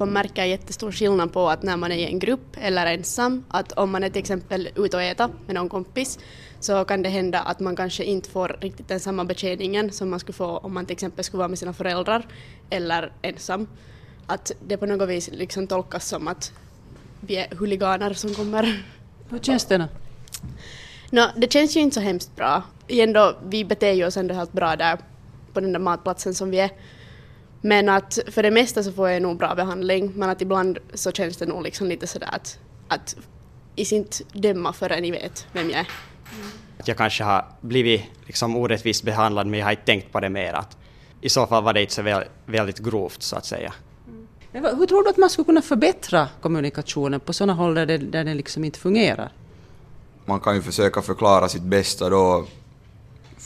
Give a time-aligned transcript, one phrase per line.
[0.00, 3.72] man märker jättestor skillnad på att när man är i en grupp eller ensam, att
[3.72, 6.18] om man är till exempel ute och äta med någon kompis
[6.60, 10.20] så kan det hända att man kanske inte får riktigt den samma betjäningen som man
[10.20, 12.26] skulle få om man till exempel skulle vara med sina föräldrar
[12.70, 13.68] eller ensam.
[14.26, 16.52] Att det på något vis liksom tolkas som att
[17.20, 18.82] vi är huliganer som kommer.
[19.30, 19.88] Hur känns det?
[21.10, 22.62] No, det känns ju inte så hemskt bra.
[22.88, 24.98] Ändå, vi beter ju oss ändå helt bra där
[25.52, 26.70] på den där matplatsen som vi är.
[27.60, 31.12] Men att för det mesta så får jag nog bra behandling men att ibland så
[31.12, 32.58] känns det nog liksom lite sådär att,
[32.88, 33.16] att
[33.76, 35.88] i inte döma förrän ni vet vem jag är.
[36.78, 40.28] Att jag kanske har blivit liksom orättvist behandlad men jag har inte tänkt på det
[40.28, 40.52] mer.
[40.52, 40.76] Att
[41.20, 43.72] I så fall var det inte så väl, väldigt grovt så att säga.
[44.52, 47.98] Men Hur tror du att man skulle kunna förbättra kommunikationen på sådana håll där det,
[47.98, 49.32] där det liksom inte fungerar?
[50.30, 52.46] man kan ju försöka förklara sitt bästa då,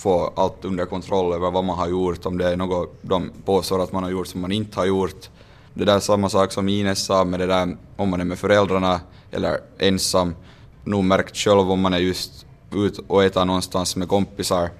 [0.04, 3.82] få allt under kontroll över vad man har gjort, om det är något de påstår
[3.82, 5.30] att man har gjort som man inte har gjort.
[5.74, 8.38] Det där är samma sak som Ines sa med det där om man är med
[8.38, 9.00] föräldrarna
[9.30, 10.34] eller ensam.
[10.84, 14.70] Nog märkt själv om man är just ut och äter någonstans med kompisar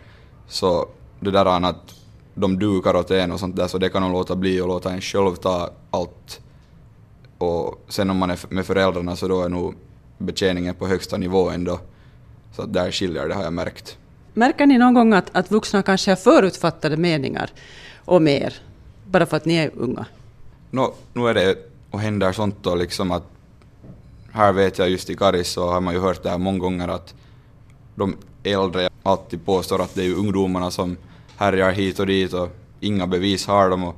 [0.48, 0.88] så
[1.20, 1.94] det där är att
[2.34, 4.92] de dukar åt en och sånt där så det kan de låta bli och låta
[4.92, 6.40] en själv ta allt.
[7.38, 9.74] Och sen om man är med föräldrarna så då är nog
[10.18, 11.80] betjäningen på högsta nivå ändå.
[12.56, 13.98] Så att där skiljer det har jag märkt.
[14.34, 17.50] Märker ni någon gång att, att vuxna kanske har förutfattade meningar
[18.04, 18.54] om er,
[19.06, 20.06] bara för att ni är unga?
[20.70, 21.56] No, nu är det
[21.90, 23.22] och händer sånt då liksom att
[24.32, 26.88] här vet jag just i Karis så har man ju hört det här många gånger
[26.88, 27.14] att
[27.94, 30.96] de äldre alltid påstår att det är ju ungdomarna som
[31.36, 32.48] härjar hit och dit och
[32.80, 33.96] inga bevis har de och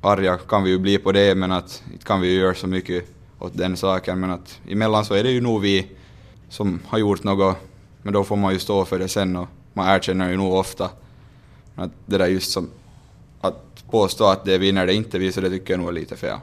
[0.00, 2.66] arga kan vi ju bli på det men att inte kan vi ju göra så
[2.66, 3.04] mycket
[3.38, 5.86] åt den saken men att emellan så är det ju nog vi
[6.48, 7.56] som har gjort något
[8.02, 10.90] men då får man ju stå för det sen och man erkänner ju nog ofta
[11.74, 12.70] men att det där just som
[13.40, 15.88] att påstå att det är vi när det inte vi så det tycker jag nog
[15.88, 16.38] är lite fel.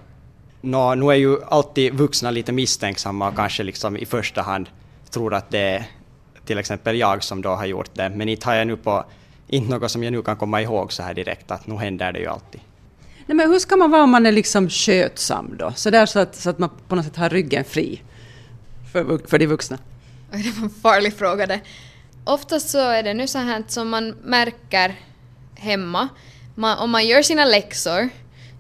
[0.61, 4.69] Nå, nu är ju alltid vuxna lite misstänksamma och kanske liksom i första hand
[5.09, 5.85] tror att det är
[6.45, 9.05] till exempel jag som då har gjort det, men inte har jag nu på,
[9.47, 12.19] inte något som jag nu kan komma ihåg så här direkt, att nu händer det
[12.19, 12.61] ju alltid.
[13.25, 15.73] Nej, men hur ska man vara om man är liksom skötsam då?
[15.75, 18.01] Så, där så, att, så att man på något sätt har ryggen fri
[18.91, 19.77] för, för de vuxna?
[20.31, 21.61] Det var en farlig fråga det.
[22.27, 24.95] Oftast så är det nu så här som man märker
[25.55, 26.09] hemma.
[26.55, 28.09] Man, om man gör sina läxor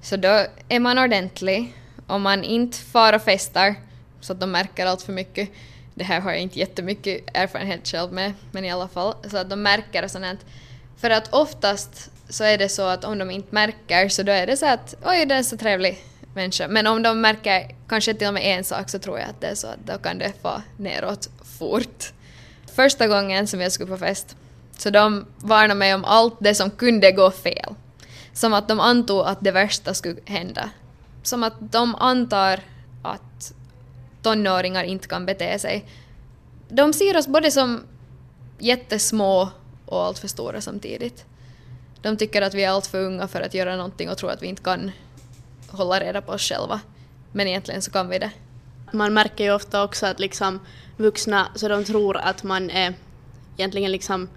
[0.01, 1.73] så då är man ordentlig.
[2.07, 3.75] Om man inte far och festar
[4.21, 5.49] så att de märker allt för mycket.
[5.93, 9.15] Det här har jag inte jättemycket erfarenhet själv med, men i alla fall.
[9.31, 10.25] Så att de märker och sånt.
[10.25, 10.37] här.
[10.97, 14.47] För att oftast så är det så att om de inte märker så då är
[14.47, 16.67] det så att oj, det är en så trevlig människa.
[16.67, 19.47] Men om de märker kanske till och med en sak så tror jag att det
[19.47, 22.11] är så att då kan det få neråt fort.
[22.75, 24.35] Första gången som jag skulle på fest
[24.77, 27.75] så de varnade mig om allt det som kunde gå fel.
[28.33, 30.69] Som att de antog att det värsta skulle hända.
[31.23, 32.59] Som att de antar
[33.03, 33.53] att
[34.21, 35.85] tonåringar inte kan bete sig.
[36.69, 37.83] De ser oss både som
[38.59, 39.49] jättesmå
[39.85, 41.25] och allt för stora samtidigt.
[42.01, 44.41] De tycker att vi är allt för unga för att göra någonting och tror att
[44.41, 44.91] vi inte kan
[45.67, 46.81] hålla reda på oss själva.
[47.31, 48.31] Men egentligen så kan vi det.
[48.95, 50.59] Man märker ju ofta också att liksom
[50.97, 52.93] vuxna, så de tror att man är
[53.57, 54.29] egentligen liksom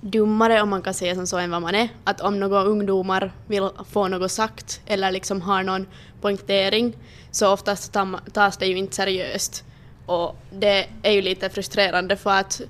[0.00, 1.88] dummare om man kan säga som så än vad man är.
[2.04, 5.86] Att om några ungdomar vill få något sagt eller liksom har någon
[6.20, 6.96] poängtering
[7.30, 7.96] så oftast
[8.32, 9.64] tas det ju inte seriöst.
[10.06, 12.60] Och det är ju lite frustrerande för att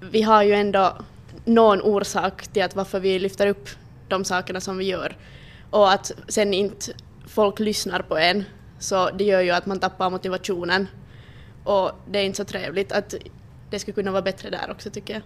[0.00, 0.96] vi har ju ändå
[1.44, 3.68] någon orsak till att varför vi lyfter upp
[4.08, 5.16] de sakerna som vi gör.
[5.70, 6.92] Och att sen inte
[7.26, 8.44] folk lyssnar på en
[8.78, 10.88] så det gör ju att man tappar motivationen.
[11.64, 13.14] Och det är inte så trevligt att
[13.70, 15.22] det skulle kunna vara bättre där också tycker jag.